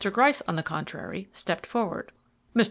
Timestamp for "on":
0.47-0.55